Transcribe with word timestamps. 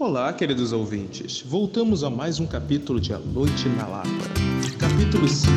Olá, 0.00 0.32
queridos 0.32 0.72
ouvintes. 0.72 1.42
Voltamos 1.42 2.04
a 2.04 2.08
mais 2.08 2.38
um 2.38 2.46
capítulo 2.46 3.00
de 3.00 3.12
A 3.12 3.18
Noite 3.18 3.68
na 3.70 3.84
Lapa. 3.84 4.08
Capítulo 4.78 5.26
5. 5.26 5.52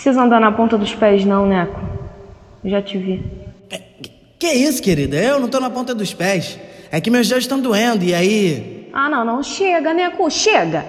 Precisa 0.00 0.22
andar 0.22 0.40
na 0.40 0.50
ponta 0.50 0.78
dos 0.78 0.94
pés, 0.94 1.26
não, 1.26 1.44
Neco. 1.44 1.78
Eu 2.64 2.70
já 2.70 2.80
te 2.80 2.96
vi. 2.96 3.22
Que 4.38 4.46
isso, 4.46 4.82
querida? 4.82 5.18
Eu 5.18 5.38
não 5.38 5.46
tô 5.46 5.60
na 5.60 5.68
ponta 5.68 5.94
dos 5.94 6.14
pés. 6.14 6.58
É 6.90 7.02
que 7.02 7.10
meus 7.10 7.28
dedos 7.28 7.44
estão 7.44 7.60
doendo, 7.60 8.02
e 8.02 8.14
aí. 8.14 8.88
Ah, 8.94 9.10
não, 9.10 9.26
não. 9.26 9.42
Chega, 9.42 9.92
Neco, 9.92 10.30
chega. 10.30 10.86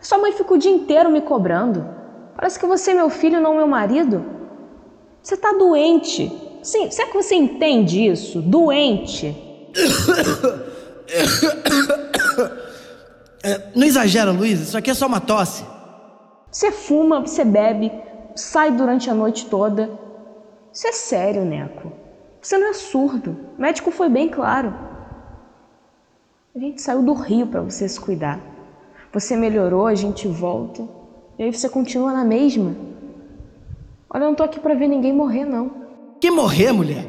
Sua 0.00 0.16
mãe 0.16 0.32
fica 0.32 0.54
o 0.54 0.56
dia 0.56 0.70
inteiro 0.70 1.10
me 1.10 1.20
cobrando. 1.20 1.86
Parece 2.34 2.58
que 2.58 2.64
você 2.64 2.92
é 2.92 2.94
meu 2.94 3.10
filho, 3.10 3.42
não 3.42 3.54
meu 3.54 3.68
marido. 3.68 4.24
Você 5.22 5.36
tá 5.36 5.52
doente. 5.52 6.32
Sim, 6.62 6.90
será 6.90 7.08
que 7.08 7.14
você 7.14 7.34
entende 7.34 8.06
isso? 8.06 8.40
Doente. 8.40 9.36
É, 13.40 13.70
não 13.76 13.86
exagera, 13.86 14.32
Luiz. 14.32 14.60
Isso 14.60 14.76
aqui 14.76 14.90
é 14.90 14.94
só 14.94 15.06
uma 15.06 15.20
tosse. 15.20 15.64
Você 16.50 16.72
fuma, 16.72 17.20
você 17.20 17.44
bebe, 17.44 17.92
sai 18.40 18.70
durante 18.70 19.10
a 19.10 19.14
noite 19.14 19.46
toda. 19.46 19.90
Isso 20.72 20.86
é 20.86 20.92
sério, 20.92 21.44
Neco. 21.44 21.92
Você 22.40 22.56
não 22.56 22.68
é 22.68 22.72
surdo. 22.72 23.36
O 23.56 23.60
médico 23.60 23.90
foi 23.90 24.08
bem 24.08 24.28
claro. 24.28 24.72
A 26.54 26.58
gente 26.58 26.80
saiu 26.80 27.02
do 27.02 27.12
rio 27.12 27.46
para 27.46 27.60
você 27.60 27.88
se 27.88 28.00
cuidar. 28.00 28.40
Você 29.12 29.36
melhorou, 29.36 29.86
a 29.86 29.94
gente 29.94 30.28
volta. 30.28 30.82
E 31.38 31.42
aí 31.42 31.52
você 31.52 31.68
continua 31.68 32.12
na 32.12 32.24
mesma. 32.24 32.74
Olha, 34.10 34.22
eu 34.22 34.28
não 34.28 34.34
tô 34.34 34.42
aqui 34.42 34.58
para 34.58 34.74
ver 34.74 34.88
ninguém 34.88 35.12
morrer, 35.12 35.44
não. 35.44 35.70
Que 36.20 36.30
morrer, 36.30 36.72
mulher? 36.72 37.04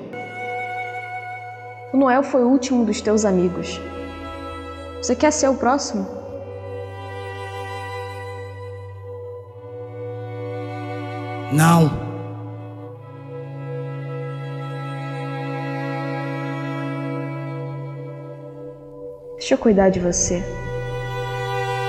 O 1.94 1.98
Noel 1.98 2.24
foi 2.24 2.44
o 2.44 2.50
último 2.50 2.86
dos 2.86 3.02
teus 3.02 3.26
amigos. 3.26 3.80
Você 5.02 5.16
quer 5.16 5.32
ser 5.32 5.48
o 5.48 5.56
próximo? 5.56 6.19
Não. 11.52 11.90
Deixa 19.38 19.54
eu 19.56 19.58
cuidar 19.58 19.90
de 19.90 20.00
você. 20.00 20.44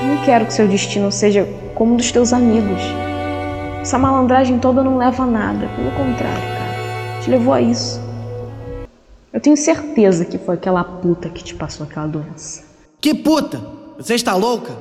Eu 0.00 0.06
não 0.08 0.24
quero 0.24 0.46
que 0.46 0.54
seu 0.54 0.66
destino 0.66 1.12
seja 1.12 1.46
como 1.74 1.92
um 1.92 1.96
dos 1.96 2.10
teus 2.10 2.32
amigos. 2.32 2.80
Essa 3.82 3.98
malandragem 3.98 4.58
toda 4.58 4.82
não 4.82 4.96
leva 4.96 5.24
a 5.24 5.26
nada. 5.26 5.68
Pelo 5.76 5.90
contrário, 5.90 6.40
cara. 6.40 7.20
Te 7.22 7.30
levou 7.30 7.52
a 7.52 7.60
isso. 7.60 8.00
Eu 9.32 9.40
tenho 9.40 9.56
certeza 9.56 10.24
que 10.24 10.38
foi 10.38 10.54
aquela 10.54 10.82
puta 10.82 11.28
que 11.28 11.44
te 11.44 11.54
passou 11.54 11.86
aquela 11.86 12.06
doença. 12.06 12.64
Que 13.00 13.14
puta? 13.14 13.60
Você 13.98 14.14
está 14.14 14.34
louca? 14.34 14.74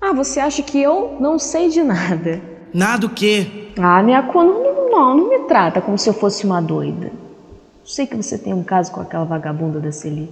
Ah, 0.00 0.12
você 0.12 0.38
acha 0.38 0.62
que 0.62 0.80
eu 0.80 1.16
não 1.18 1.38
sei 1.38 1.68
de 1.68 1.82
nada? 1.82 2.42
Nada 2.72 3.06
o 3.06 3.10
quê? 3.10 3.59
Ah, 3.82 4.02
minha 4.02 4.20
não, 4.20 4.44
não, 4.44 4.90
não, 4.90 5.28
me 5.28 5.38
trata 5.40 5.80
como 5.80 5.96
se 5.96 6.08
eu 6.08 6.14
fosse 6.14 6.44
uma 6.44 6.60
doida. 6.60 7.10
Sei 7.84 8.06
que 8.06 8.16
você 8.16 8.36
tem 8.36 8.52
um 8.52 8.62
caso 8.62 8.92
com 8.92 9.00
aquela 9.00 9.24
vagabunda 9.24 9.80
da 9.80 9.90
Celi. 9.90 10.30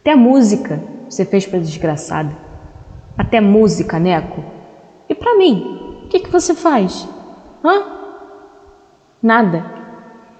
Até 0.00 0.16
música 0.16 0.82
você 1.08 1.24
fez 1.24 1.46
pra 1.46 1.58
desgraçada. 1.58 2.36
Até 3.16 3.40
música, 3.40 3.98
Neco. 3.98 4.42
E 5.08 5.14
pra 5.14 5.36
mim, 5.36 6.02
o 6.04 6.08
que, 6.08 6.20
que 6.20 6.30
você 6.30 6.54
faz? 6.54 7.06
Hã? 7.64 7.84
Nada. 9.22 9.64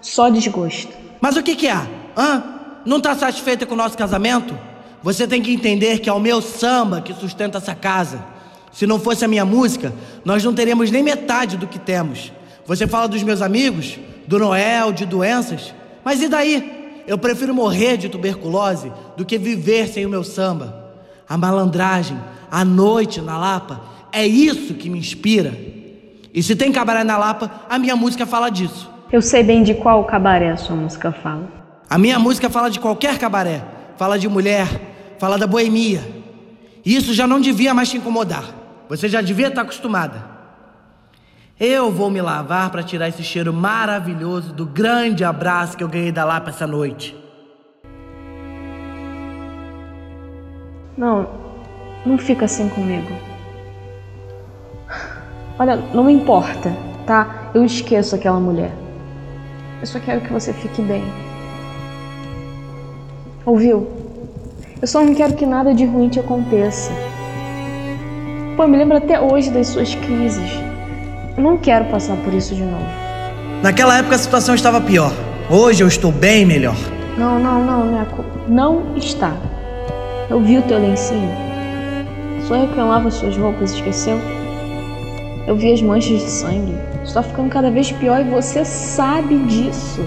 Só 0.00 0.28
desgosto. 0.28 0.92
Mas 1.20 1.36
o 1.36 1.42
que, 1.42 1.54
que 1.54 1.68
há? 1.68 1.86
Hã? 2.16 2.42
Não 2.84 3.00
tá 3.00 3.14
satisfeita 3.14 3.66
com 3.66 3.74
o 3.74 3.76
nosso 3.76 3.96
casamento? 3.96 4.56
Você 5.02 5.26
tem 5.26 5.42
que 5.42 5.52
entender 5.52 5.98
que 6.00 6.08
é 6.08 6.12
o 6.12 6.20
meu 6.20 6.42
samba 6.42 7.00
que 7.00 7.14
sustenta 7.14 7.58
essa 7.58 7.74
casa. 7.74 8.24
Se 8.72 8.86
não 8.86 9.00
fosse 9.00 9.24
a 9.24 9.28
minha 9.28 9.44
música, 9.44 9.92
nós 10.24 10.44
não 10.44 10.54
teríamos 10.54 10.90
nem 10.90 11.02
metade 11.02 11.56
do 11.56 11.66
que 11.66 11.78
temos. 11.78 12.32
Você 12.66 12.86
fala 12.86 13.08
dos 13.08 13.22
meus 13.22 13.42
amigos, 13.42 13.98
do 14.26 14.38
Noel, 14.38 14.92
de 14.92 15.04
doenças, 15.04 15.74
mas 16.04 16.22
e 16.22 16.28
daí? 16.28 17.02
Eu 17.06 17.18
prefiro 17.18 17.54
morrer 17.54 17.96
de 17.96 18.08
tuberculose 18.08 18.92
do 19.16 19.24
que 19.24 19.38
viver 19.38 19.88
sem 19.88 20.06
o 20.06 20.08
meu 20.08 20.22
samba. 20.22 20.92
A 21.28 21.36
malandragem, 21.36 22.16
a 22.50 22.64
noite 22.64 23.20
na 23.20 23.36
Lapa, 23.36 23.80
é 24.12 24.26
isso 24.26 24.74
que 24.74 24.88
me 24.88 24.98
inspira. 24.98 25.52
E 26.32 26.42
se 26.42 26.54
tem 26.54 26.70
cabaré 26.70 27.02
na 27.02 27.16
Lapa, 27.16 27.50
a 27.68 27.78
minha 27.78 27.96
música 27.96 28.24
fala 28.26 28.50
disso. 28.50 28.88
Eu 29.10 29.20
sei 29.20 29.42
bem 29.42 29.62
de 29.64 29.74
qual 29.74 30.04
cabaré 30.04 30.50
a 30.50 30.56
sua 30.56 30.76
música 30.76 31.10
fala. 31.10 31.48
A 31.88 31.98
minha 31.98 32.18
música 32.18 32.48
fala 32.48 32.70
de 32.70 32.78
qualquer 32.78 33.18
cabaré. 33.18 33.64
Fala 33.96 34.16
de 34.16 34.28
mulher, 34.28 34.68
fala 35.18 35.36
da 35.36 35.46
boemia. 35.46 36.00
E 36.84 36.94
isso 36.94 37.12
já 37.12 37.26
não 37.26 37.40
devia 37.40 37.74
mais 37.74 37.90
te 37.90 37.96
incomodar. 37.96 38.59
Você 38.90 39.08
já 39.08 39.20
devia 39.20 39.46
estar 39.46 39.62
acostumada. 39.62 40.20
Eu 41.60 41.92
vou 41.92 42.10
me 42.10 42.20
lavar 42.20 42.70
para 42.70 42.82
tirar 42.82 43.08
esse 43.08 43.22
cheiro 43.22 43.52
maravilhoso 43.52 44.52
do 44.52 44.66
grande 44.66 45.22
abraço 45.22 45.76
que 45.76 45.84
eu 45.84 45.88
ganhei 45.88 46.10
da 46.10 46.24
Lapa 46.24 46.50
essa 46.50 46.66
noite. 46.66 47.16
Não, 50.98 51.30
não 52.04 52.18
fica 52.18 52.46
assim 52.46 52.68
comigo. 52.68 53.14
Olha, 55.56 55.76
não 55.94 56.02
me 56.02 56.12
importa, 56.12 56.76
tá? 57.06 57.48
Eu 57.54 57.64
esqueço 57.64 58.16
aquela 58.16 58.40
mulher. 58.40 58.72
Eu 59.80 59.86
só 59.86 60.00
quero 60.00 60.20
que 60.20 60.32
você 60.32 60.52
fique 60.52 60.82
bem. 60.82 61.04
Ouviu? 63.46 63.88
Eu 64.82 64.88
só 64.88 65.00
não 65.00 65.14
quero 65.14 65.36
que 65.36 65.46
nada 65.46 65.72
de 65.72 65.84
ruim 65.84 66.08
te 66.08 66.18
aconteça. 66.18 66.90
Pô, 68.60 68.64
eu 68.64 68.68
me 68.68 68.76
lembro 68.76 68.98
até 68.98 69.18
hoje 69.18 69.50
das 69.50 69.68
suas 69.68 69.94
crises. 69.94 70.50
Eu 71.34 71.42
não 71.42 71.56
quero 71.56 71.86
passar 71.86 72.14
por 72.18 72.34
isso 72.34 72.54
de 72.54 72.60
novo. 72.60 72.84
Naquela 73.62 73.96
época 73.96 74.16
a 74.16 74.18
situação 74.18 74.54
estava 74.54 74.82
pior. 74.82 75.14
Hoje 75.48 75.82
eu 75.82 75.88
estou 75.88 76.12
bem 76.12 76.44
melhor. 76.44 76.76
Não, 77.16 77.38
não, 77.38 77.64
não, 77.64 77.90
Neco. 77.90 78.22
Não 78.46 78.94
está. 78.98 79.34
Eu 80.28 80.42
vi 80.42 80.58
o 80.58 80.62
teu 80.64 80.78
lencinho. 80.78 81.30
Só 82.46 82.54
lavo 82.82 83.10
suas 83.10 83.34
roupas, 83.34 83.72
esqueceu? 83.72 84.20
Eu 85.46 85.56
vi 85.56 85.72
as 85.72 85.80
manchas 85.80 86.20
de 86.20 86.28
sangue. 86.28 86.74
Está 87.02 87.22
ficando 87.22 87.48
cada 87.48 87.70
vez 87.70 87.90
pior 87.90 88.20
e 88.20 88.24
você 88.24 88.62
sabe 88.62 89.38
disso. 89.38 90.04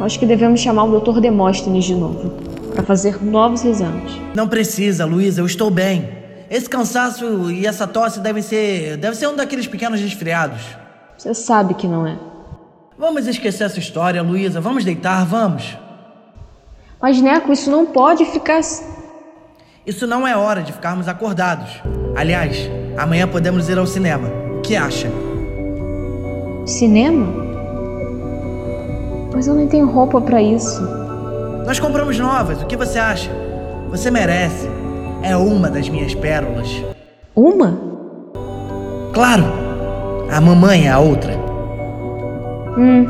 Acho 0.00 0.18
que 0.18 0.26
devemos 0.26 0.58
chamar 0.58 0.86
o 0.86 0.98
Dr. 0.98 1.20
Demóstenes 1.20 1.84
de 1.84 1.94
novo 1.94 2.32
para 2.74 2.82
fazer 2.82 3.24
novos 3.24 3.64
exames. 3.64 4.20
Não 4.34 4.48
precisa, 4.48 5.04
Luísa, 5.04 5.40
eu 5.40 5.46
estou 5.46 5.70
bem. 5.70 6.25
Esse 6.50 6.68
cansaço 6.68 7.50
e 7.50 7.66
essa 7.66 7.86
tosse 7.86 8.20
devem 8.20 8.42
ser. 8.42 8.96
deve 8.96 9.16
ser 9.16 9.26
um 9.26 9.34
daqueles 9.34 9.66
pequenos 9.66 10.00
resfriados. 10.00 10.60
Você 11.16 11.34
sabe 11.34 11.74
que 11.74 11.88
não 11.88 12.06
é. 12.06 12.16
Vamos 12.98 13.26
esquecer 13.26 13.64
essa 13.64 13.78
história, 13.78 14.22
Luísa. 14.22 14.60
Vamos 14.60 14.84
deitar, 14.84 15.24
vamos. 15.24 15.76
Mas, 17.00 17.20
Neco, 17.20 17.52
isso 17.52 17.70
não 17.70 17.86
pode 17.86 18.24
ficar. 18.26 18.60
Isso 19.86 20.06
não 20.06 20.26
é 20.26 20.36
hora 20.36 20.62
de 20.62 20.72
ficarmos 20.72 21.08
acordados. 21.08 21.70
Aliás, 22.16 22.56
amanhã 22.96 23.28
podemos 23.28 23.68
ir 23.68 23.78
ao 23.78 23.86
cinema. 23.86 24.28
O 24.58 24.62
que 24.62 24.76
acha? 24.76 25.10
Cinema? 26.64 27.26
Mas 29.34 29.46
eu 29.46 29.54
não 29.54 29.66
tenho 29.68 29.86
roupa 29.86 30.20
para 30.20 30.40
isso. 30.40 30.80
Nós 31.66 31.78
compramos 31.78 32.18
novas. 32.18 32.62
O 32.62 32.66
que 32.66 32.76
você 32.76 32.98
acha? 32.98 33.30
Você 33.90 34.10
merece 34.10 34.75
é 35.26 35.36
uma 35.36 35.68
das 35.68 35.88
minhas 35.88 36.14
pérolas. 36.14 36.68
Uma? 37.34 37.78
Claro! 39.12 39.44
A 40.30 40.40
mamãe 40.40 40.86
é 40.86 40.90
a 40.90 41.00
outra. 41.00 41.32
Hum. 42.78 43.06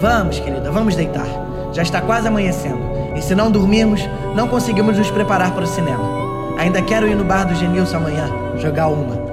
Vamos, 0.00 0.38
querida, 0.38 0.70
vamos 0.70 0.94
deitar. 0.94 1.26
Já 1.72 1.82
está 1.82 2.00
quase 2.00 2.28
amanhecendo. 2.28 2.78
E 3.16 3.20
se 3.20 3.34
não 3.34 3.50
dormirmos, 3.50 4.00
não 4.36 4.46
conseguimos 4.46 4.96
nos 4.96 5.10
preparar 5.10 5.52
para 5.54 5.64
o 5.64 5.66
cinema. 5.66 6.56
Ainda 6.58 6.80
quero 6.82 7.08
ir 7.08 7.16
no 7.16 7.24
bar 7.24 7.44
do 7.44 7.54
Genilson 7.54 7.96
amanhã, 7.96 8.30
jogar 8.58 8.88
uma. 8.88 9.26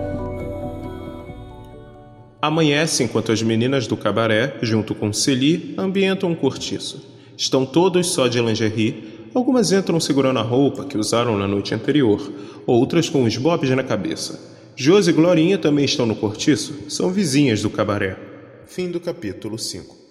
Amanhece 2.41 3.03
enquanto 3.03 3.31
as 3.31 3.41
meninas 3.41 3.87
do 3.87 3.95
cabaré, 3.95 4.55
junto 4.61 4.95
com 4.95 5.13
Celi, 5.13 5.75
ambientam 5.77 6.31
um 6.31 6.35
cortiço. 6.35 7.13
Estão 7.37 7.65
todos 7.65 8.11
só 8.11 8.27
de 8.27 8.41
lingerie, 8.41 9.12
algumas 9.33 9.71
entram 9.71 9.99
segurando 9.99 10.39
a 10.39 10.43
roupa 10.43 10.85
que 10.85 10.97
usaram 10.97 11.37
na 11.37 11.47
noite 11.47 11.73
anterior, 11.73 12.31
outras 12.65 13.09
com 13.09 13.23
os 13.23 13.37
bobs 13.37 13.69
na 13.69 13.83
cabeça. 13.83 14.39
Josi 14.75 15.11
e 15.11 15.13
Glorinha 15.13 15.57
também 15.57 15.85
estão 15.85 16.05
no 16.05 16.15
cortiço, 16.15 16.73
são 16.89 17.09
vizinhas 17.09 17.61
do 17.61 17.69
cabaré. 17.69 18.17
Fim 18.65 18.89
do 18.89 18.99
capítulo 18.99 19.57
5 19.57 20.02